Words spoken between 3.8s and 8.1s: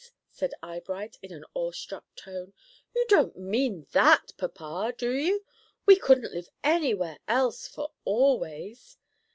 that, papa, do you? We couldn't live anywhere else for